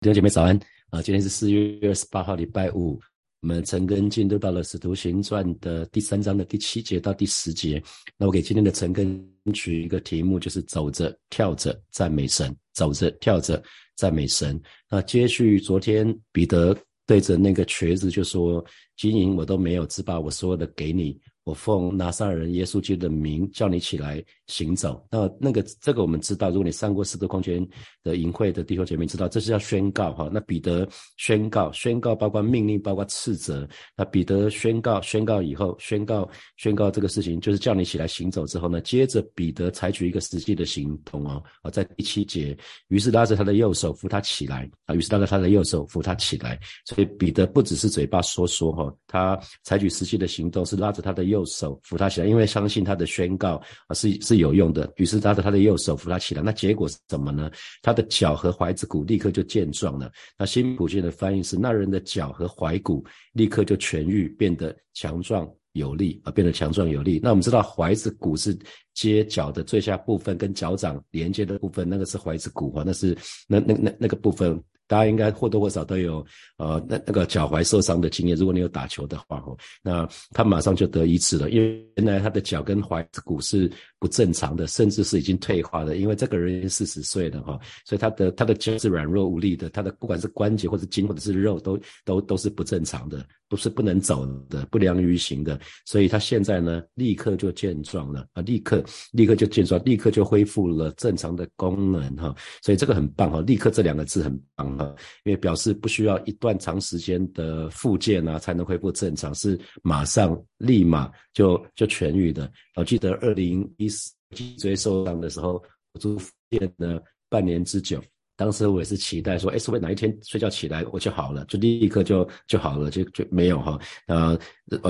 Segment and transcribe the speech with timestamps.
[0.00, 0.56] 弟兄姐妹早安
[0.90, 1.02] 啊！
[1.02, 3.00] 今天是四月二十八号，礼拜五。
[3.40, 7.82] 我们陈根进入到了《使徒行传》的第三章的第七节到第十节。
[8.16, 9.20] 那我给今天的陈根
[9.52, 13.60] 取一个题目，就是走着跳着赞美神，走着跳着
[13.96, 14.60] 赞美神。
[14.88, 18.64] 那接续昨天彼得对着那个瘸子就说
[18.96, 25.02] ：“金银我都没有，只把我所有的给你。”我奉拿撒勒人耶稣基督的名叫你起来行走。
[25.10, 27.66] 那那个这个我们知道，如果你上过四个空间
[28.02, 30.28] 的营会的弟兄姐妹知道，这是要宣告哈。
[30.32, 30.86] 那彼得
[31.16, 33.66] 宣告，宣告包括命令，包括斥责。
[33.96, 42.56] 那彼得宣告，宣告以后，宣告宣告这个事情就是叫你起来行走之后呢，接着彼得采取一个实际的行动哦啊，在第七节，
[42.88, 46.58] 于是拉着他的右手扶他起来啊，于是拉着他的右手扶他起来。
[46.84, 51.28] 所以彼得不只是嘴巴说说哈，他采取实际的行动，是拉着他的。
[51.28, 54.90] 右手扶他起来，因为相信他的宣告啊是是有用的。
[54.96, 56.42] 于是拉着他的右手扶他起来。
[56.42, 57.50] 那结果是什么呢？
[57.82, 60.10] 他的脚和踝子骨立刻就健壮了。
[60.38, 67.20] 那新普健的翻译是：那人的脚和踝骨立刻就痊愈，变得强壮有力啊，变得强壮有力。
[67.22, 68.58] 那我们知道踝子骨是
[68.94, 74.62] 接脚的最下部分，跟脚掌连接的部分，那个是踝子骨啊，那是那那那那个部分。
[74.88, 76.24] 大家应该或多或少都有，
[76.56, 78.36] 呃，那那个脚踝受伤的经验。
[78.36, 85.96] 如果你有打球的话，哦，那他马上就得医治了，因为原来他的脚跟踝骨是不正常的，甚至是已经退化的。
[85.98, 95.58] 因为这个人四十岁了，哈，所以他的他的脚是软弱无力的，他的不管是关节或者筋或者是肉，都都都是不正常的，不是不能走的，不良于行的。
[95.86, 102.34] 所以他现在呢，立刻就健壮了啊，立刻立刻就健壮，立刻就恢复了正常的功能，哈。
[102.62, 104.76] 所以这个很棒，哈，立刻这两个字很棒。
[104.76, 112.50] 啊，因为表示不需要一段长时间的复健啊，才能恢复正常，是马上立马就就痊愈的。
[112.76, 118.02] 我记得二零一四脊椎受伤的时候，我住院了半年之久。
[118.38, 123.76] 当时我也是期待说，哎，是不是哪一天睡觉起来我就好了，就立刻就就好了，就就没有哈。
[124.06, 124.38] 呃，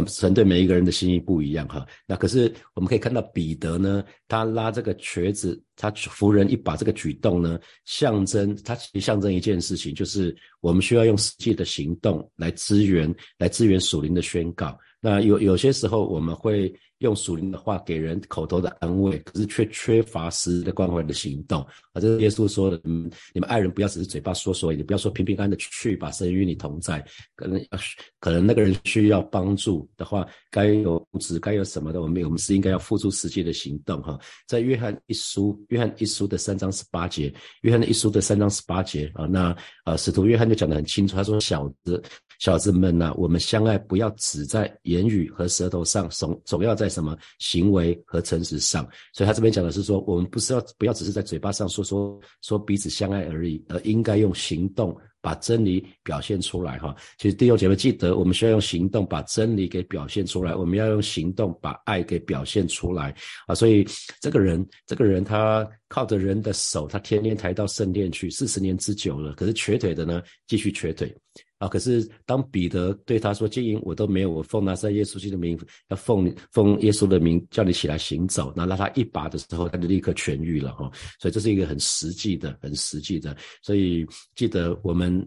[0.07, 1.87] 神对每一个人的心意不一样哈。
[2.07, 14.79] 那可是我们可以看到彼得呢，他拉这个瘸子，他扶人一把这个举动呢，象征他其实象征一件事情，就是我们需要用实际的行动来支援，来支援属灵的宣告。
[15.01, 16.73] 那有有些时候我们会。
[16.99, 22.01] 用属灵的话给人口头的安慰，可是却缺乏实的关怀的行动啊！
[22.01, 27.01] 这是耶稣说的，你们爱人不要只是嘴巴说说，也不要说平平安安的去，把神与你同在。
[27.37, 27.65] 可能
[28.19, 34.19] 可能那个人需要帮助的话，该有物质，该有什么的，我们我们是应该要付出实际的行动哈。
[34.49, 42.03] 在约翰一书，约翰一书的三章十八节，约翰一书的三章十八节啊，那啊，使徒约翰就讲得很清楚，他说：“小子，
[42.39, 48.83] 小子们呐，我们相爱不要只在言语和舌头上，总总要在。”什么行为和诚实上？
[49.13, 56.97] 所以他这边讲的是说，我们不是要不要只是在嘴巴上说说说彼此相爱而已，而应该用行动把真理表现出来哈。
[57.19, 63.15] 其实弟兄姐妹记得，我们需要用行动把真理给表现出来，我们要用行动把爱给表现出来
[63.47, 63.55] 啊。
[63.55, 63.87] 所以
[64.19, 69.35] 这个人，这个人他靠着人的手，他天天抬到圣殿去，四十年之久了。
[69.35, 71.15] 可是瘸腿的呢，继续瘸腿。
[71.59, 71.69] 啊！
[71.69, 75.59] 可是当彼得对他说：“金银我都没有，我奉拿撒耶稣基督的名，
[75.89, 80.91] 要奉奉耶稣的名叫你起来行走。”那拉他一把的时候，他就立刻痊愈了哈。
[81.19, 83.37] 所以这是一个很实际的、很实际的。
[83.63, 85.27] 所以记得我们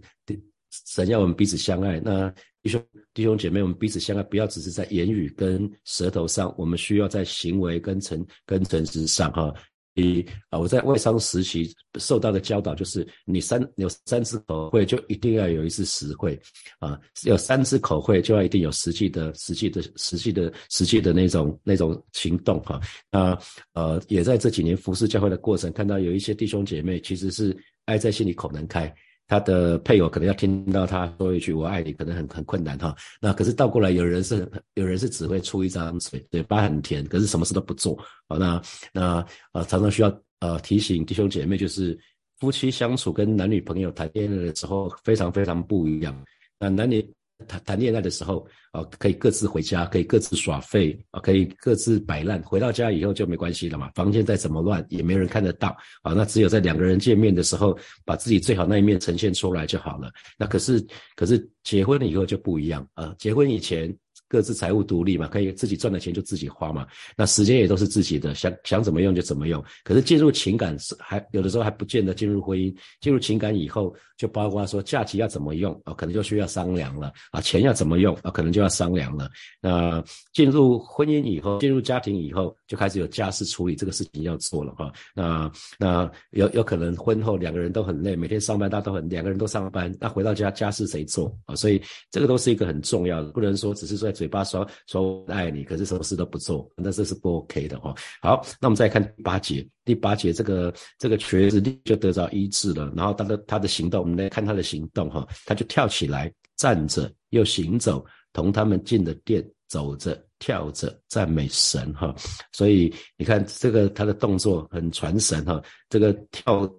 [0.88, 2.00] 神要我们彼此相爱。
[2.00, 2.82] 那弟兄
[3.14, 9.54] 弟兄姐妹，我们彼此相爱，不要只是在言语跟舌头上，我们需要在行为跟诚跟诚实上哈。
[9.94, 16.40] 你啊，我在外商实习受到的教导就是，你三有三次口会，就一定要有一次实会，
[16.80, 22.80] 啊，有三次口会就要一定有实际的、实际的、实际的、实际的那种那种行动哈。
[23.12, 23.38] 那
[23.74, 28.94] 呃，也在这几年服侍教会的过程，看到有一些弟兄姐妹其实是爱在心里口难开。
[29.32, 32.94] 他的配偶可能要听到他说一句“我爱你”，可能很很困难哈。
[33.22, 37.98] 那可是倒过来，有人是有人是只会出一张嘴，嘴巴很甜，可是什么事都不做。
[38.28, 38.62] 好，那
[38.92, 41.98] 那呃，常常需要呃提醒弟兄姐妹，就是
[42.40, 46.14] 夫妻相处跟男女朋友谈恋爱的时候非常非常不一样。
[46.60, 47.02] 那男女。
[47.48, 52.42] 谈谈恋爱的时候哦，可以各自回家，可以各自耍废啊，可以各自摆烂。
[52.44, 56.14] 回到家以后就没关系了嘛，房间再怎么乱也没人看得到啊。
[56.14, 60.12] 那只有在两个人见面的时候，把自己最好那一面呈现出来就好了。
[60.38, 60.86] 那可是
[61.16, 63.94] 可是结婚了以后就不一样啊，结婚以前。
[64.32, 66.88] 各自财务独立嘛，可以自己赚的钱就自己花嘛，
[67.18, 69.62] 那时间也都是自己的，想想怎么用就怎么用。
[69.84, 79.30] 可是进入情感是还有的时候还不见得进入婚姻，进入情感以后，就包括说假期要怎么用啊，可能就需要商量了啊，钱要怎么用啊，可能就要商量了。
[79.60, 80.02] 那
[80.32, 84.90] 进入婚姻以后，进入家庭以后，就开始有家事处理这个事情要做了哈。
[85.14, 91.54] 那那有有可能婚后两个人都很累，每天上班大家都很两个人都上班，那回到家家事谁做啊？
[91.54, 94.10] 所以这个都是一个很重要的，不能说只是说。
[94.22, 97.92] 嘴巴说说爱你，可是什么事都不做，那这是不 OK 的哈。
[98.22, 112.14] 好，那我们再看第八节，第八节这个这个瘸子就得到医治了，然后他的他的行动，我们来看他的行动哈，他就跳起来，站着又行走，同他们进的店，走着跳着赞美神哈。
[112.52, 115.60] 所以你看这个他的动作很传神哈，
[115.90, 116.72] 这个跳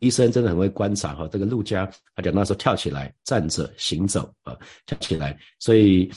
[0.00, 1.26] 医生真的很会观察哈。
[1.32, 4.54] 这个陆家他讲到说跳起来，站着行走啊，
[4.84, 6.12] 跳起来，所以。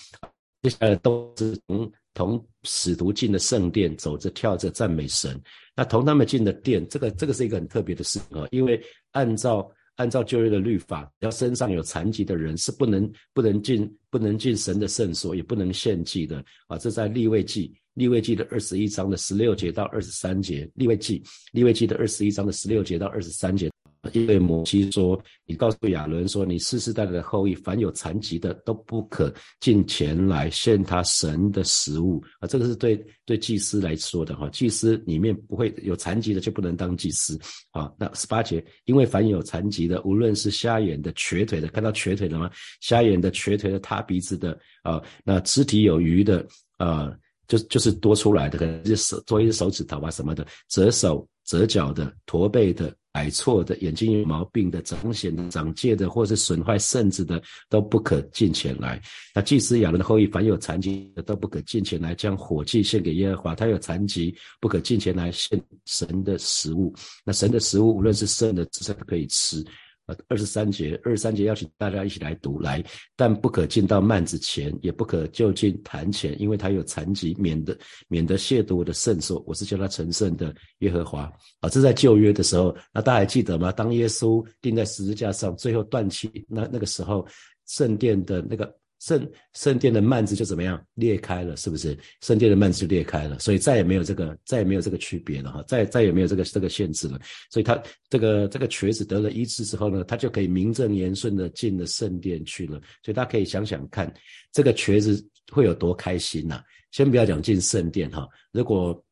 [0.63, 5.39] 接下来都是同同使徒进的圣殿，走着跳着赞美神。
[5.75, 8.81] 那同他们进的殿，这个这个是一个很特别的事情啊，因为
[9.11, 16.77] 按照按照旧约的律法，要身上有残疾的人是不能不能进不能进神的圣所，也不能献祭的啊。
[16.77, 21.21] 这在立位记立位记的二十一章的十六节到二十三节，立位记
[21.51, 23.69] 立位记的二十一章的十六节到二十三节。
[24.11, 25.17] 因为摩西说
[25.47, 32.47] ：“你告诉亚伦说，你世世代代的后裔，凡有残疾的，都不可进前来献他神的食物啊。
[32.47, 34.49] 这个是对对祭司来说的哈。
[34.49, 37.39] 祭司里面不会有残疾的，就不能当祭司
[37.71, 37.89] 啊。
[37.97, 42.51] 那十八节，因为凡有残疾的，无论是瞎眼的、瘸腿的，看到瘸腿的吗？
[42.81, 46.45] 瞎眼的、瘸腿的、塌鼻子的啊，那肢体有余的
[46.77, 47.15] 啊，
[47.47, 59.01] 就就是多出来的，可能是手多一只手指头啊什么的，折手折脚的、驼背的。”矮错的、眼睛有毛病的、长癣的、长疥的，或是损坏肾子的，都不可进前来。
[59.33, 63.55] 那祭司亚伦的后裔，凡有残疾的，都不可进前来将火祭献给耶和华。
[63.55, 66.93] 他有残疾，不可进前来献神的食物。
[67.23, 69.63] 那神的食物，无论是生的、至少可以吃。
[70.05, 72.83] 呃，二十三节，二十三节邀请大家一起来读来，
[73.15, 77.77] 但不可进到幔子前，也不可就近谈前，因为他有残疾，免得
[78.09, 79.43] 免得亵渎我的圣所。
[79.47, 81.31] 我是叫他成圣的耶和华。
[81.61, 83.71] 啊，这在旧约的时候，那大家还记得吗？
[83.71, 87.25] 当耶稣钉在十字架上，最后断气，那那个时候
[87.65, 88.75] 圣殿的那个。
[89.03, 91.97] 圣圣殿的幔子就怎么样裂开了，是不是？
[92.21, 97.19] 圣殿的幔子就裂开了，所以再也没有这个，再也没有这个区别了哈，再再也没有这个这个限制了。
[97.51, 102.79] 所以他这个这个瘸子得了医治之后呢，他就可以名正言顺的进了圣殿去了。
[103.03, 104.11] 所以大家可以想想看，
[104.53, 105.21] 这个瘸子
[105.51, 106.63] 会有多开心呐？
[106.91, 109.03] 先不要讲进圣殿哈，如果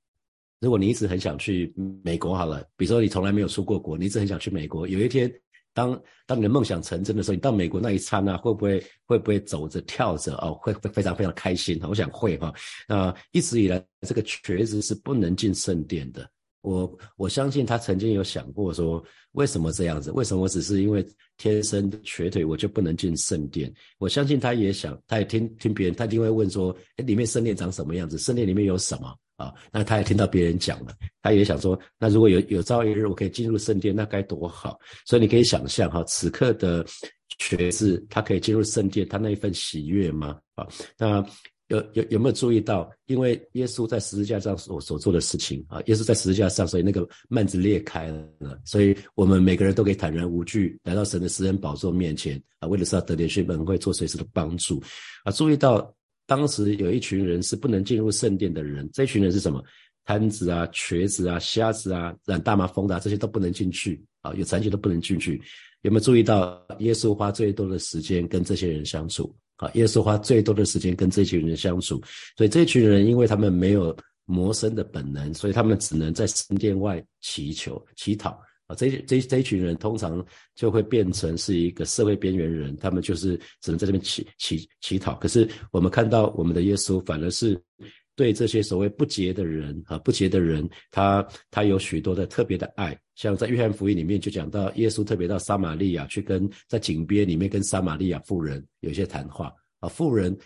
[0.61, 5.29] 如果你一直很想去美国好了，比如说你从来没有出过国，你一直很想去美国，有一天。
[5.73, 10.57] 当当你的梦想成真的时候，你到美国那一刹那，会不会会不会走着跳着哦？
[10.61, 12.53] 会会非常非常开心我想会哈。
[12.87, 16.29] 那一直以来，这个瘸子是不能进圣殿的。
[16.61, 20.11] 我我相信他曾经有想过说，为什么这样子？
[20.11, 21.03] 为什么我只是因为
[21.37, 23.73] 天生瘸腿，我就不能进圣殿？
[23.97, 28.17] 我相信他也想，他也听听别人，他一定会问说，哎，里面圣殿长什么样子？
[28.19, 29.11] 圣殿里面有什么？
[29.41, 30.93] 啊，那他也听到别人讲了，
[31.23, 34.79] 他也想说，那如果有有朝一日我可以进入圣殿，那该多好！
[35.07, 36.85] 所以你可以想象哈，此刻的
[37.39, 40.37] 瘸子他可以进入圣殿，他那一份喜悦吗？
[40.53, 40.67] 啊，
[40.99, 41.25] 那
[41.69, 42.87] 有有有没有注意到？
[43.07, 48.07] 因为耶稣在十字架上所所做的事情啊，耶稣在十字架上，所以那个幔子裂开
[48.39, 54.79] 了，所以我们每个人都可以坦然无惧来到神的施恩宝座面前啊，为了是要得点血本会做随时的帮助
[55.23, 55.91] 啊，注意到。
[56.31, 59.61] 当时有一群人是不能进入圣殿的人，这群人是什么？
[60.05, 65.41] 瘫子啊、瘸子啊、瞎子啊、染大麻风的这些都不能进去啊，有残疾都不能进去。
[65.81, 69.35] 有没有注意到耶稣花最多的时间跟这些人相处？
[69.57, 72.01] 啊，耶稣花最多的时间跟这群人相处，
[72.37, 78.41] 所以这群人因为他们没有魔生的本能，所以他们只能在圣殿外祈求、乞讨。
[78.75, 80.25] 这这这一群人通常
[80.55, 85.15] 就会变成是一个社会边缘人，他们就是只能在这边乞乞乞讨。
[85.15, 87.61] 可是我们看到我们的耶稣，反而是
[88.15, 92.97] 对这些所谓不洁的人啊，不洁的人，他他有许多的特别的爱。
[93.15, 100.37] 像在约翰福音里面就讲到，耶稣特别到撒玛利亚去跟在井边里面跟撒玛利亚妇人有一些谈话啊，妇人。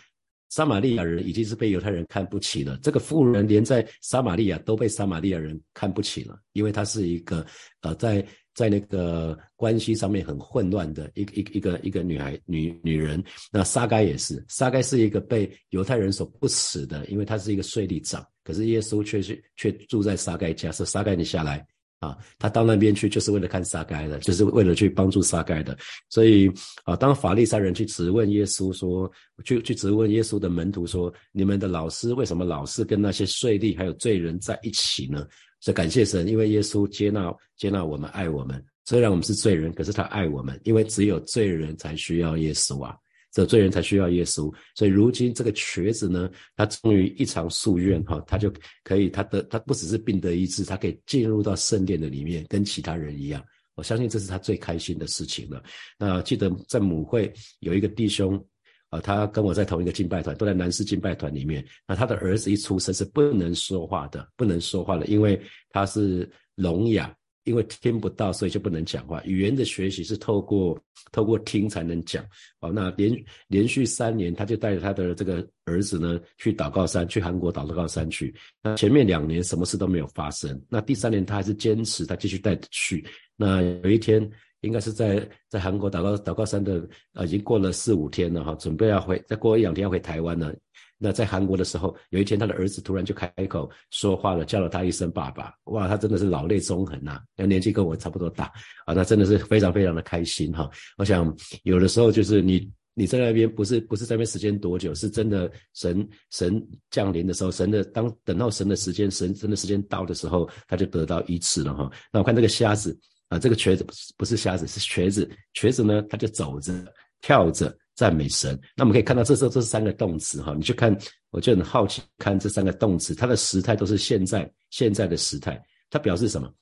[0.48, 7.44] 撒玛利亚人已经是被犹太人看不起了，这个妇人连在撒玛利亚都被撒玛利亚人看不起了，因为她是一个
[7.82, 8.24] 呃，在
[8.54, 13.22] 在那个关系上面很混乱的一个一个一个一个女孩女女人。
[13.52, 21.66] 那撒该也是，撒该是一个被犹太人所不耻的，因为他是一个税吏长，可是耶稣却是却住在撒该家，说撒该你下来，
[21.98, 25.76] 啊，他到那边去就是为了看撒该的，就是为了去帮助撒该的。
[26.10, 26.50] 所以
[26.84, 29.10] 啊，当法利赛人去质问耶稣说，
[29.44, 35.26] 去去质问耶稣的门徒说，你们的老师为什么老是跟那些税吏还有罪人在一起呢？
[35.60, 38.62] 所以感谢神，因为耶稣接纳接纳我们，爱我们。
[38.84, 42.94] 虽然我们是罪人，可是他爱我们，因为只有罪人才需要耶稣啊。
[43.36, 48.50] 这罪人才需要耶稣，所以如今这个瘸子呢，他终于一场夙愿哈，他就
[48.82, 53.44] 可以，他的他不只是病得医治，他可以进入到圣殿的里面，跟其他人一样。
[53.74, 55.62] 我相信这是他最开心的事情了。
[55.98, 58.42] 那记得在母会有一个弟兄
[58.88, 61.62] 啊，他跟我在同一个敬拜团，都在南师敬拜团里面。
[61.86, 65.38] 那他的儿子一出生是不能说话的，不能说话的，因为
[65.68, 67.14] 他是聋哑。
[67.46, 69.22] 因为听不到，所以就不能讲话。
[69.24, 70.78] 语言的学习是透过
[71.12, 72.24] 透过听才能讲。
[72.60, 78.34] 哦，那连连续三年，他就带着他的这个儿子呢去祷告山，去韩国祷告山去。
[78.62, 80.60] 那前面两年什么事都没有发生。
[80.68, 83.06] 那第三年他还是坚持，他继续带去。
[83.36, 84.28] 那有一天，
[84.62, 86.84] 应该是在在韩国祷告祷告山的，
[87.14, 90.52] 呃，已经过了四五天了哈，准备要回，再过一两天要回台湾了。
[90.98, 95.52] 那在韩国的时候，有一天他的儿子突然就开口说话了，叫了他一声爸爸。
[95.64, 97.20] 哇，他真的是老泪纵横呐！
[97.36, 98.50] 那年纪跟我差不多大
[98.86, 100.70] 啊，那真的是非常非常的开心哈。
[100.96, 111.90] 我想有的时候就是你你在那边不是不是在那边时间多久，是真的神神降临的时候，神的当等到神的时间神神的时间到的时候，他就得到医治了哈。
[112.10, 112.98] 那我看这个瞎子
[113.28, 116.72] 啊，这个瘸子不是不是瞎子是瘸子，瘸子呢他就走着
[117.20, 117.76] 跳着。
[117.96, 120.96] 赞美神，那我们可以看到，这时候这三个动词哈，你去看，
[121.30, 126.52] 我就很好奇，看这三个动词，它的时态都是现在现在的时态，它表示什么？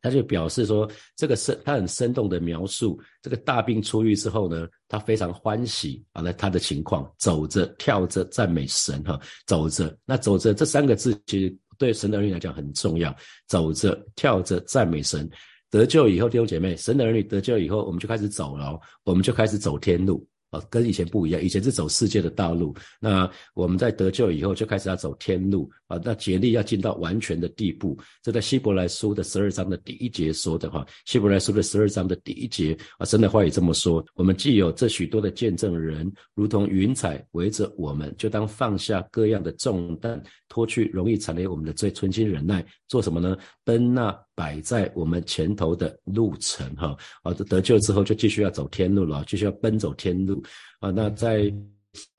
[0.00, 13.14] 它就表示说，这个生，它很生动的描述这个大病初愈之后呢，他非常欢喜啊，那他的情况，走着跳着赞美神哈，走着，那走着这三个字其实对神的儿女来讲很重要，
[13.46, 15.28] 走着跳着赞美神，
[15.68, 20.26] 得救以后弟兄姐妹，神的儿女得救以后，我们就开始走了，我们就开始走天路。
[20.50, 27.98] 啊，跟以前不一样，以前是走世界的道路，那我们在得救以后就开始要走天路啊，那竭力要进到完全的地步。
[28.22, 43.36] 这在希伯来书的十二章的第一节说的哈，希伯来书的十二章的第一节啊，神的话也这么说：我们既有这许多的见证人，如同云彩围着我们，就当放下各样的重担，脱去容易残留我们的罪，存心忍耐，做什么呢？
[43.64, 44.27] 奔那。
[44.38, 50.40] 摆在我们前头的路程，哈，啊，得救之后就继续要走天路了，继续要奔走天路，
[50.78, 51.52] 啊，那在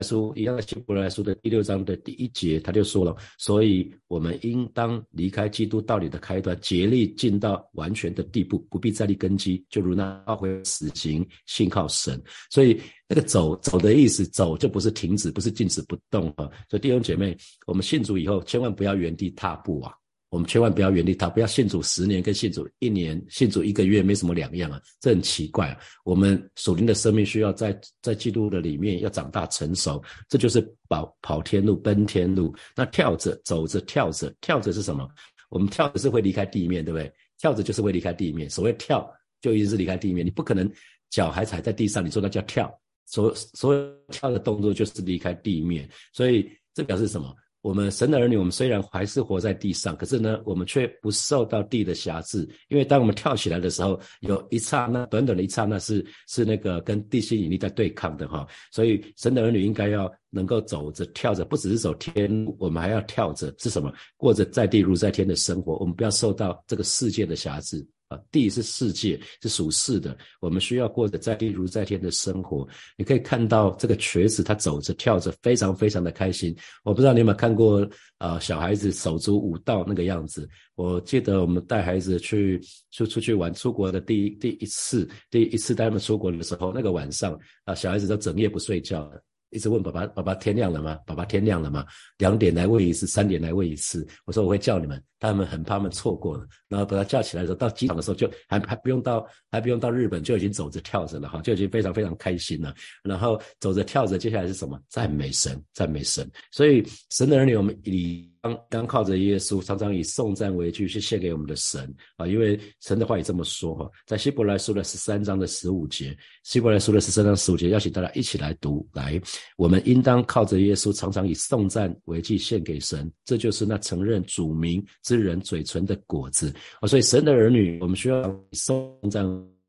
[0.00, 12.22] 书一样的希伯来书的第六章的第一节，他就说了，所以我们应当离开基督道理的开端，竭力进到完全的地步，不必再立根基，就如那懊悔死刑，信靠神。
[12.50, 16.44] 所以那个走走的意思，走就不是停止，不是静止不动啊。
[16.68, 17.34] 所以弟兄姐妹，
[17.66, 19.94] 我们信主以后，千万不要原地踏步啊。
[20.30, 25.76] 我们千万不要原地踏，不要信主十年跟信主一年、信主一个月没什么两样啊，这很奇怪啊。
[26.04, 32.54] 我们属灵的生命需要在在基督的里面要长大成熟，这就是跑跑天路、奔天路。
[32.76, 35.06] 那跳着走着跳着跳着是什么？
[35.48, 37.12] 我们跳着是会离开地面，对不对？
[37.38, 38.48] 跳着就是会离开地面。
[38.48, 40.70] 所谓跳，就一定是离开地面，你不可能
[41.10, 42.72] 脚还踩在地上，你说那叫跳。
[43.06, 47.34] 所所有跳的动作就是离开地面，所以这表示什么？
[47.62, 52.48] 我们神的儿女，我们虽然还是活在地上，可是呢，我们却不受到地的辖制。
[52.68, 58.46] 因为当我们跳起来的时候，有一刹那，短短的一刹那，是是那个跟地心引力在对抗的哈。
[58.72, 63.92] 所以神的儿女应该要能够走着跳着，不只是走天，我们还要跳着，是什么？
[64.16, 65.76] 过着在地如在天的生活。
[65.76, 67.86] 我们不要受到这个世界的辖制。
[68.10, 70.16] 啊，地是世界，是属世的。
[70.40, 72.66] 我们需要过着在地如在天的生活。
[72.96, 76.54] 你可以看到这个瘸子，他走着跳着，非常非常的开心。
[76.82, 77.88] 我不知道你有没有看过
[78.18, 80.48] 啊，小孩子手足舞蹈那个样子。
[80.74, 89.22] 我记得我们带孩子去出出去玩，出国的第一第一次，第一次带他们出国的时候，那个晚上啊，小孩子都整夜不睡觉的。
[89.50, 90.98] 一直问爸爸：“爸爸天亮了吗？
[91.06, 91.84] 爸爸天亮了吗？”
[92.18, 94.06] 两点来喂一次，三点来喂一次。
[94.24, 96.46] 我说我会叫你们，他们很怕他们错过了。
[96.68, 102.74] 然后把他叫起来的时候，到机场的时候就还还不用到，还不用到日本就已经走着跳着了哈，就已经非常非常开心了。
[103.02, 104.80] 然后走着跳着，接下来是什么？
[104.88, 106.30] 赞美神，赞美神。
[106.50, 108.30] 所以神的儿女，我们以。
[108.42, 119.20] 刚刚靠着耶稣，常常以颂赞为句去献给我们的神啊，因为神的话也这么说哈，在希伯来书的十三章的十五节，希伯来书的十三章十五节，邀请大家一起来读，来，
[119.56, 129.59] 我们应当靠着耶稣，常常以颂赞为句献给神，这就是那承认主名之人嘴唇的果子啊，所以神的儿女，我们需要以颂赞。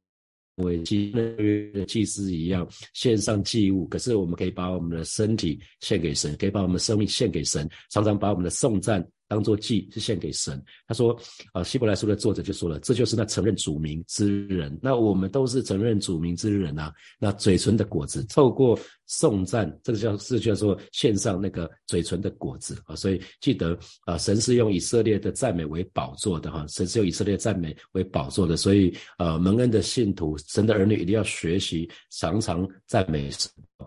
[0.62, 10.62] 为祭的祭司一样献上祭物，可是我们可以把我们的身体献给神，可以把我们的生命献给神，常常把我们的颂赞当做祭，是献给神。
[10.86, 11.18] 他说，
[11.54, 14.78] 啊，希伯来书的作者就说了，这就是那承认主名之人。
[14.84, 16.94] 那我们都是承认主名之人啊。
[17.18, 22.94] 那嘴唇的果子，透过颂赞，这个叫是叫做献上那个嘴唇的果子啊。
[22.94, 28.58] 所以记得啊，神是用以色列的赞美为宝座的哈，神是用以色列赞美为宝座的。
[28.58, 33.30] 所以呃，蒙恩的信徒，神的儿女一定要学习常常赞美。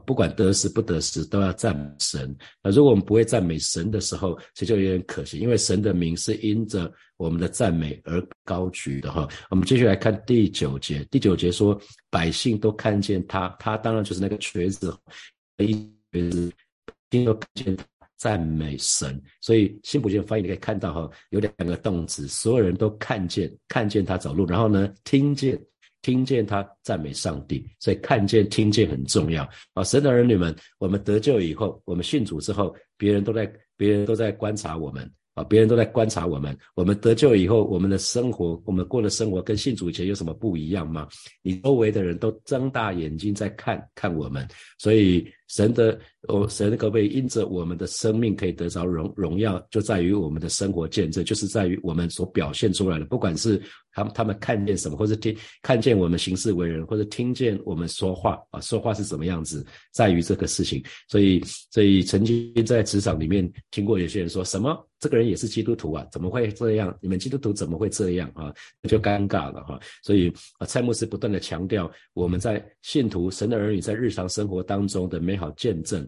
[0.07, 2.37] 不管得失不得失，都要赞美神。
[2.63, 9.29] 那如果我们不会赞美神的时候，其实就有点可惜，因为神的名是因着我们的赞美而高举的哈。
[9.51, 11.81] 我们继续来看第九节，第九节说，
[12.11, 14.97] 百姓都看见他，他当然就是那个瘸子，
[15.59, 15.73] 一
[16.13, 16.53] 瘸子，
[17.11, 17.77] 听都看见
[18.17, 19.21] 赞美神。
[19.41, 25.61] 所以新普京翻译你可以看到哈，有两个动词，所有人都看见，看见他走路，然后呢，听见。
[26.05, 29.83] 听见他赞美上帝，所以看见、听见很重要啊！
[29.83, 35.11] 神的儿女们，我们得救以后，我们信主之后，别人都在，别人都在观察我们。
[35.33, 36.57] 啊，别人都在观察我们。
[36.77, 41.09] 我们得救以后，我们的生活，我们过的生活跟信主以前有什么不一样吗？
[41.43, 44.47] 你周围的人都睁大眼睛在看看我们，
[44.79, 45.99] 所以神的
[46.29, 53.61] 哦，神可不可以因着我们的生命可以得着荣荣耀，就在于我们的生活见证，就是在于我们所表现出来的，不管是
[53.93, 60.83] 他们他们看见什么，或者听看见我们行事为人，或者听见我们说话啊，说话是什么样子，在于这个事情。
[61.09, 64.87] 所以，所以曾经在职场里面听过有些人说什么。
[65.01, 66.97] 这个人也是基督徒啊，怎么会这样？
[67.03, 68.51] 你们基督徒怎么会这样啊？
[68.89, 69.79] 就尴尬了哈。
[70.03, 76.07] 所以啊，蔡牧师不断的强调，我们在信徒神的儿女在日常生活当中的每美好见证，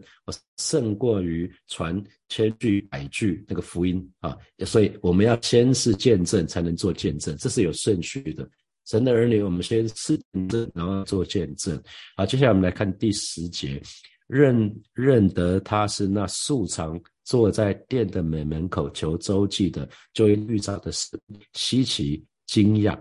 [0.55, 4.37] 胜过于传千句百句那个福音啊。
[4.65, 8.49] 所以我们要先是见证，才能做见证，这是有顺序的。
[8.85, 11.77] 神的儿女，我们先是见证，然后做见证。
[12.15, 13.81] 好，接下来我们来看第十节，
[14.27, 16.97] 认认得他是那素常。
[17.25, 21.19] 坐在殿的门门口求周记的，就会遇到的是
[21.51, 22.97] 稀奇惊讶，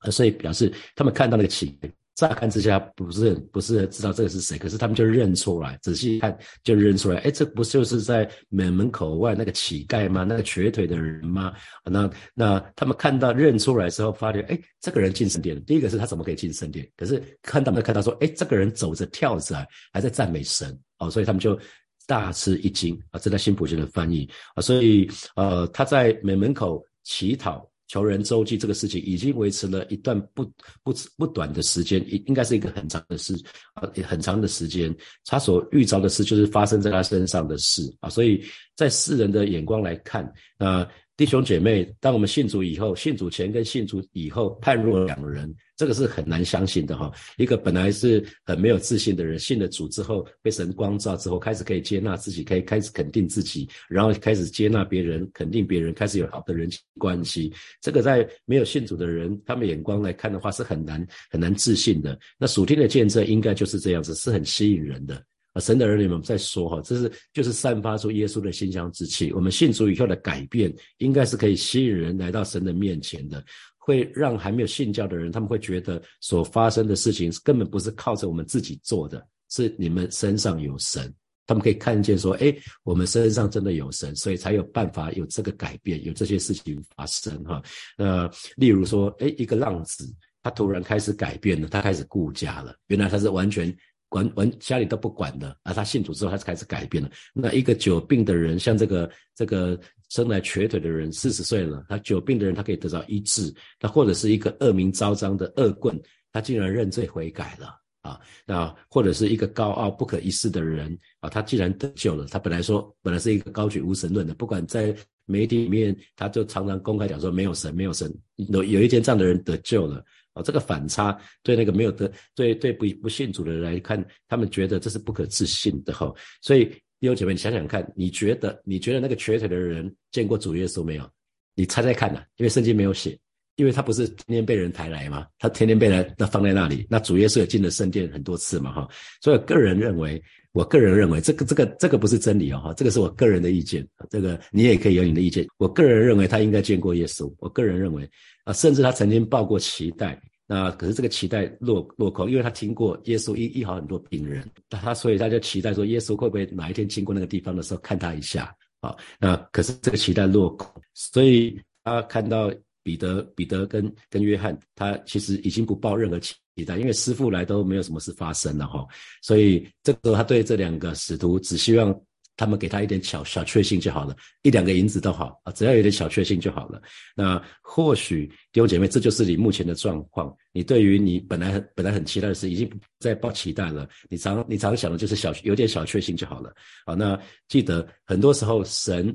[0.00, 1.74] 呃，所以表示他们看到那个奇，
[2.20, 10.22] 乍看之下不是不是知道这个是谁，可是他们就认出来，仔细看就认出来，哎，这不就是在门门口外那个乞丐吗？
[10.24, 11.54] 那个瘸腿的人吗？
[11.84, 15.58] 那那他们看到认出来之后，发现，哎，这个人进圣殿。
[15.64, 16.86] 第一个是他怎么可以进圣殿？
[16.96, 21.58] 可是看到没看到说，哎，这个人走着跳着还在赞美神哦，所以他们就。
[22.06, 23.20] 大吃一惊啊！
[23.20, 30.44] 这在新普京的翻译啊，所以呃，他在门门口乞讨求人周济这个事情，已经维持了一段不
[30.84, 33.34] 不不短的时间，应应该是一个很长的事
[33.74, 34.94] 啊，很长的时间。
[35.24, 38.40] 他所遇着的事，就是发生在他身上的事啊，所以
[38.76, 40.24] 在世人的眼光来看
[40.58, 40.88] 啊。
[41.20, 47.12] 弟兄姐妹，当我们信主以后，信主前跟信主以后判若两人，这个是很难相信的哈。
[47.36, 57.52] 一个本来是很没有自信的人，信了主之后，被神光照之后，开始可以接纳自己，可以开始肯定自己，然后开始接纳别人，肯定别人，开始有好的人际关系。
[57.82, 62.18] 这个在没有信主的人，他们眼光来看的话，是很难很难自信的。
[62.38, 65.22] 那属天的见证应该就是这样子，是很吸引人的。
[65.60, 69.32] 神的儿女们在说哈，这是就是散发出耶稣的馨香之气。
[69.32, 73.44] 我们信主以后的改变，应该是可以吸引人来到神的面前的，
[73.76, 81.12] 会让还没有信教的人，他们会觉得所发生的事情根本不是靠着我们自己做的，是你们身上有神。
[81.46, 87.60] 他们可以看见说，哎，我们身上真的有神，所以才有办法有这个改变，有这些事情发生哈。
[87.96, 90.08] 呃，例如说，哎，一个浪子，
[90.44, 93.76] 他突然开始改变了，他开始顾家了，原来他是完全。
[94.10, 97.08] 管管家里都不管的，而他信主之后，他就开始改变了。
[97.32, 103.54] 那一个久病的人，像这个这个生来瘸腿的人，四十岁了，他久病的人，他可以得到医治。
[103.80, 105.98] 那或者是一个恶名昭彰的恶棍，
[106.32, 108.20] 他竟然认罪悔改了啊！
[108.44, 114.94] 那或者是一个高傲不可一世的人啊，他既然得救了，他本来说本来是一个高举无神论的，不管在
[115.26, 118.12] 媒体里面，他就常常公开讲说没有神，没有神。
[118.34, 120.04] 有有一天这样的人得救了。
[120.34, 126.12] 哦，这个反差对那个没有得对对不不信主的人来看，他们觉得这是不可置信的哈。
[126.40, 126.66] 所以
[127.00, 131.10] 弟兄姐妹，你想想看，你觉得你觉得那个瘸腿的人见过主耶稣没有？
[131.54, 133.18] 你猜猜看呐，因为圣经没有写，
[133.56, 135.26] 因为他不是天天被人抬来吗？
[135.38, 138.88] 他天天被人那放在那里，那主耶稣也进了圣殿很多次嘛哈。
[139.20, 145.46] 所以个人认为，我个人认为这个这个这个不是真理哦，这个是我个人的意见，这个你也可以有你的意见。
[145.58, 148.08] 我个人认为他应该见过耶稣，我个人认为。
[148.44, 158.96] 啊，甚至他曾经抱过期待，那可是这个期待落落空，因为他听过耶稣医医好很多病人，那他所以他就期待说，耶稣会不会哪一天经过那个地方的时候看他一下啊？
[159.20, 162.50] 那可是这个期待落空，所以他看到
[162.82, 166.34] 彼得、彼得跟跟约翰，他其实已经不抱任何期
[166.66, 168.86] 待，因为师傅来都没有什么事发生了哈，
[169.22, 172.00] 所以这个时候他对这两个使徒只希望。
[172.36, 176.80] 他们给他一点小小确幸就好了，一两个银子都好啊，只要有点小确幸就好了。
[177.14, 180.34] 那或许弟兄姐妹，这就是你目前的状况。
[180.50, 183.86] 你对于你本来本来很期待的事，已经不再抱期待了。
[184.08, 186.50] 你常你常想的就是小有点小确幸就好了。
[186.86, 189.14] 好，那记得很多时候神，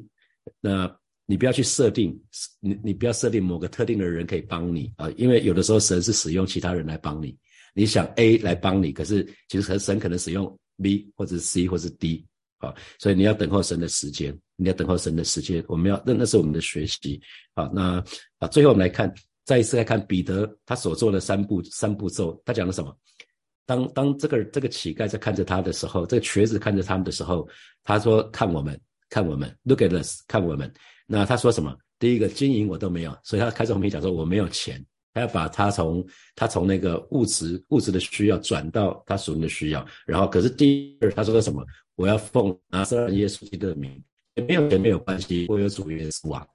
[0.62, 0.86] 那
[1.26, 2.18] 你不要去设定，
[2.60, 7.36] 你你不要设定某个特定的人可以帮你啊，因为有的时候神是使用其他人来帮你。
[7.74, 12.26] 你想 A 来帮你，可是其实神神可能使用 B 或者 C 或者 D
[12.60, 15.64] 啊，所以你要等候神的时间，你要等候神的时间。
[15.68, 17.20] 我们要那那是我们的学习
[17.54, 17.70] 啊。
[17.74, 18.04] 那
[18.40, 22.96] 啊，最后我们来看，再一次来看彼得他所做的三步三步骤，他讲了什么？
[23.66, 27.48] 当当这个这个乞丐在看着他的时候，这个瘸子看着他们的时候，
[27.84, 28.80] 他说：“看我们，
[29.15, 30.69] 看我们，Look at us，看我们。”
[31.08, 31.73] 那他说什么？
[31.97, 34.86] 第一个经营我都没有，所以他开始我们讲说我没有钱。
[35.13, 41.65] 他要把他从他从那个物质物质的需要转到他属灵的需要，然后可是第二他说什么？
[41.95, 44.04] 我要奉拿撒勒耶稣基督的名，
[44.45, 46.45] 没有钱没有关系，我有主耶稣啊。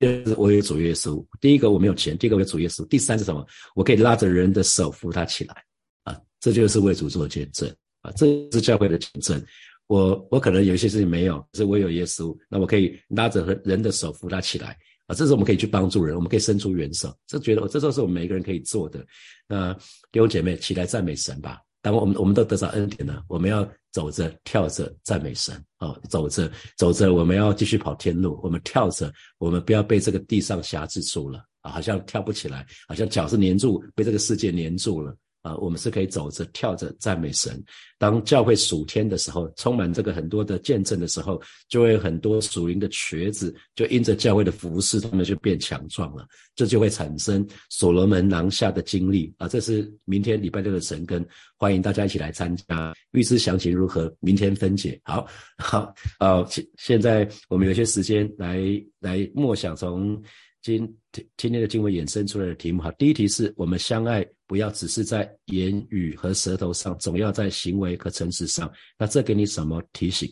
[0.00, 1.24] 第二是我有主耶稣。
[1.40, 2.84] 第一个我没有钱，第二个我有主耶稣。
[2.88, 3.46] 第三是什么？
[3.76, 5.54] 我可以拉着人的手扶他起来
[6.02, 9.40] 啊，这就是为主做见证啊，这是教会的见证。
[9.88, 14.78] 我我可能有一些事情没有，可是我有耶稣，那我可以拉着人的手扶他起来。
[15.06, 19.04] 啊，这时候我们可以去帮助人，我们可以伸出援手，这觉得这都是我们每一个人可以做的。
[19.48, 19.72] 那
[20.12, 21.62] 弟兄姐妹，起来赞美神吧！
[21.80, 35.16] 当我们我们都得到恩典了，我们要走着跳着赞美神啊，走着走着，我们要继续跑天路，我们跳着，我们不要被这个地上辖制住了啊，好像跳不起来，好像脚是粘住，被这个世界粘住了。
[35.42, 37.62] 啊，我们是可以走着跳着赞美神。
[37.98, 46.26] 当教会属天的时候，充满这个很多的见证的时候，就会很多属灵的瘸子，就因着教会的服饰，他们就变强壮了。
[46.54, 49.46] 这就会产生所罗门廊下的经历啊！
[49.48, 52.94] 这是明天礼拜六的神根，欢迎大家一起来参加。
[53.12, 55.00] 预知详情如何，明天分解。
[55.04, 58.60] 好好啊，现现在我们有些时间来
[59.00, 60.20] 来默想从。
[60.68, 60.98] 今
[61.38, 68.70] 今天的经文衍生出来的题目，哈，第一题是我们相爱，不要只是在言语和舌头上，总要在行为和诚实上。
[68.98, 70.30] 那这给你什么提醒？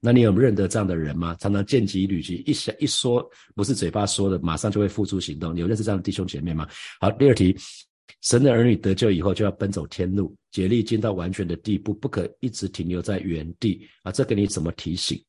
[0.00, 1.36] 那你有认得这样的人吗？
[1.38, 3.22] 常常见机履机，一想一说，
[3.54, 5.54] 不是嘴巴说的，马上就会付诸行动。
[5.54, 6.66] 你有认识这样的弟兄姐妹吗？
[6.98, 7.54] 好，第二题，
[8.22, 14.10] 神的儿女得救以后，就要奔走天路，竭力进到完全的地步，不可一直停留在原地啊。
[14.10, 15.22] 这给你什么提醒？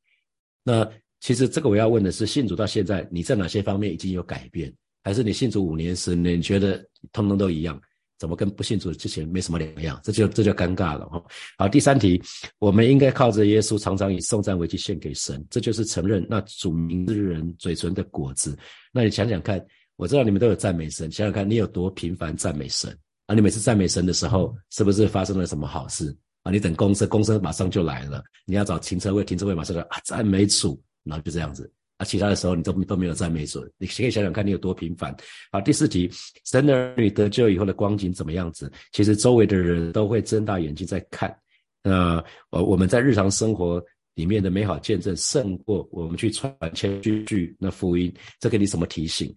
[0.63, 0.89] 那？
[1.25, 4.71] 其实这个我要问的是，信主到现在，你在哪些方面已经有改变？
[5.03, 6.77] 还是你信主五年、十年，觉得
[7.11, 7.81] 通通都一样？
[8.19, 9.99] 怎么跟不信主之前没什么两样？
[10.03, 11.19] 这就这就尴尬了哈。
[11.57, 12.21] 好，第三题，
[12.59, 18.55] 我们应该靠着耶稣，常常以颂赞为祭献给神，这就是承认那主名之人嘴唇的果子。
[18.93, 19.59] 那你想想看，
[19.95, 23.33] 我知道你们都有赞美神，想想看你有多频繁赞美神啊？
[23.33, 26.51] 你每次赞美神的时候，是不是发生了什么好事啊？
[26.51, 30.79] 你等公车，公车马上就来了；你要找停车位，停车位马上就啊，赞美主。
[31.05, 35.15] 然后就这样子啊，其他的时候你都都没有赞美主，你可以想想看你有多频繁。
[35.49, 36.11] 好，第四题，
[36.43, 38.69] 神儿女得救以后的光景怎么样子？
[38.91, 41.33] 其实周围的人都会睁大眼睛在看。
[41.81, 43.81] 那呃，我们在日常生活
[44.15, 48.13] 里面的美好见证，胜过我们去传千句那福音。
[48.41, 49.33] 这给你什么提醒？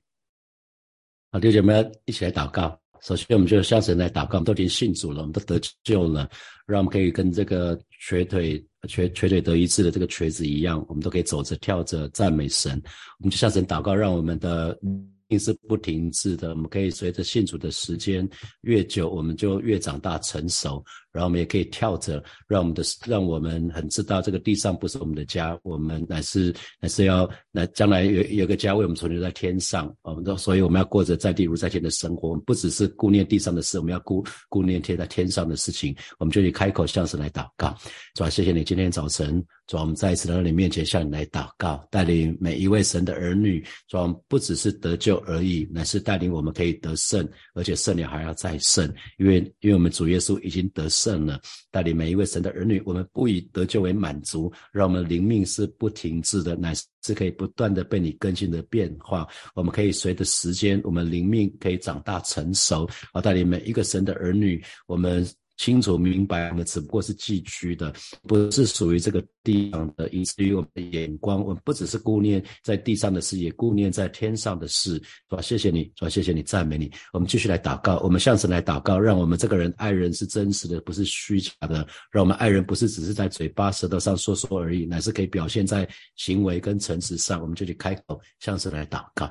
[1.30, 2.80] 好，弟兄们一起来祷告。
[3.02, 6.28] 首先，我们就向神来祷告，我们都已经信主了，我们都得救了，
[6.66, 8.64] 让我们可以跟这个瘸腿。
[8.86, 12.80] 瘸瘸腿得一致的这个瘸子一样，我们都可以走着跳着赞美神。
[13.18, 14.78] 我们就向神祷告，让我们的
[15.26, 16.50] 命是不停滞的。
[16.50, 18.26] 我们可以随着信主的时间
[18.60, 20.82] 越久，我们就越长大成熟。
[21.18, 29.92] 然后我们也可以跳着，让我们的让我们很知道这个地上不是我们的家，我们乃是乃是要那将来有有个家为我们存留在天上。
[30.02, 35.92] 我们都所以我们要过着在地如在天的生活，我们不只是顾念地上的事，我们要顾顾念贴在天上的事情。
[36.20, 37.76] 我们就以开口向神来祷告，
[38.14, 51.07] 主啊，谢谢你今天早晨，主啊，我们再一次来到你面前向你来祷告，带领每一位神的儿女，主啊，不只是得救而已，乃是带领我们可以得胜，而且胜了还要再胜，因为因为我们主耶稣已经得胜。
[51.08, 51.38] 圣呢，
[51.70, 59.26] 带领每一位神的儿女，我们不以得救为满足，让我们灵命是不停滞的，乃是可以不断的被你更新的变化。
[59.54, 65.26] 我们可以随着时间，我们灵命可以长大成熟，而带领每一个神的儿女，我们。
[65.58, 67.92] 清楚明白，我们只不过是寄居的，
[68.22, 70.08] 不是属于这个地上的。
[70.10, 75.42] 以至于我们的眼光，我们不只是顾念在地上的事，也顾念在天上的事，是吧？
[75.42, 76.08] 谢谢你，是吧？
[76.08, 76.90] 谢谢你，赞美你。
[77.12, 87.40] 我们继续来祷告，我们向神来祷告，让我们这个人爱人是真实的，不是虚假的；让我们爱人不是只是在嘴巴、舌头上说说而已，乃是可以表现在行为跟诚实上。
[87.42, 89.28] 我们就去开口向神来祷告。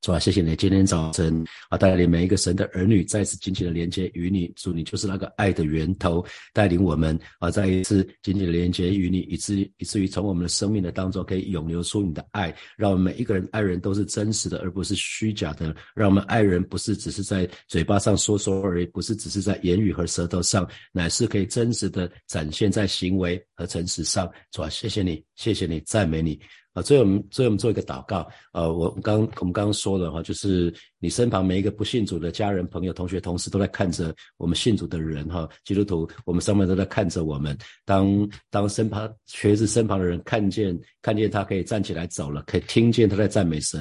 [0.00, 4.46] 主啊，谢谢你今天早晨啊，带领每一个神的儿女再次紧紧的连接与你。
[4.54, 15.74] 主，你就是那个爱的源头，带领我们啊，再一次紧紧的连接与你，以至于以至于从我们的生命的当中可以涌流出你的爱，让我们每一个人爱人都是真实的，而不是虚假的。
[15.96, 24.30] 让我们爱人不是只是在嘴巴上说说而已，不是只是在言语和舌头上，乃是可以真实的展现在行为和诚实上。
[24.52, 26.38] 主啊，谢谢你，谢谢你，赞美你。
[26.84, 28.28] 所以我们，所以我们做一个祷告。
[28.52, 37.56] 呃，我刚我们刚刚说了哈，就是你身旁每一个不信主的家人、朋友、同学、同事都在看着我们信主的人哈，基督徒，我们上面都在看着我们。
[37.84, 43.80] 当当身旁瘸子身旁的人看见看见他可以站起来走了，可以听见他在赞美神，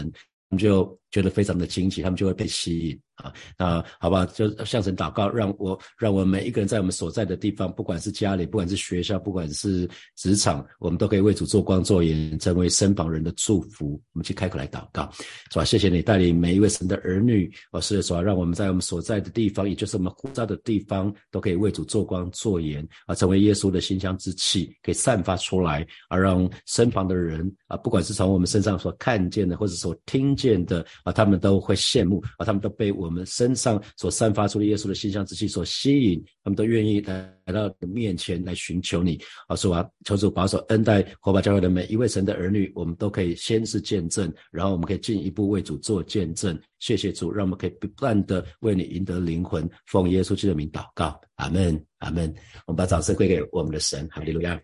[0.50, 3.00] 我们就觉得非常的惊奇，他们就会被吸引。
[3.18, 14.00] 啊，那好吧，就向神祷告，让我让我们每一个人在我们所在的地方，不管是家里，不管是学校，不管是职场，我们都可以为主做光做盐，成为身旁人的祝福。
[14.14, 15.10] 我们去开口来祷告，
[15.52, 15.66] 是吧？
[15.66, 33.07] 谢谢你带领每一位神的儿女，哦，是说让我们在我们所在的地方，也就是我们呼召的地方，都可以为主做光做盐，啊，成为耶稣的馨香之气，可以散发出来，而让身旁的人啊，不管是从我们身上所看见的，或者所听见的，啊，他们都会羡慕，啊，他们都被我。
[33.08, 39.20] 我们身上所散发出的耶稣的馨香之气所吸引，他们都愿意来来到你面前来寻求你。
[39.48, 39.89] 啊，是吧？
[40.04, 46.60] 求主保守恩待火把教会的每一位神的儿女，我们都可以先是见证，然后我们可以进一步为主做见证。
[46.80, 49.67] 谢谢主，让我们可以不断的为你赢得灵魂。
[49.86, 52.32] 奉耶稣基督的名祷告，阿门，阿门。
[52.65, 54.62] 我们把掌声归给我们的神，哈利路亚。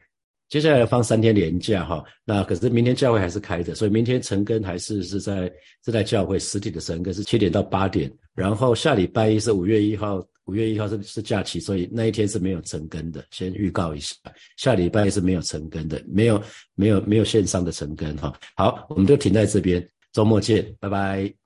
[0.53, 5.51] 接下来放三天连假哈，那可是明天教会还是开的，所以明天晨更还是是在
[5.83, 14.13] 是在教会实体的晨更是七点到八点，然后下礼拜一是五月一号，五月一号是是假期，所以那一天是没有晨更的，先预告一下，
[14.55, 16.39] 下礼拜一是没有晨更的，没有
[16.75, 18.31] 没有没有线上的晨更哈。
[18.55, 21.42] 好，我们就停在这边，周末见，拜拜。